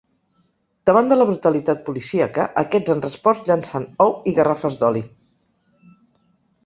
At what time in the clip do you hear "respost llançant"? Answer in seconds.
3.05-3.87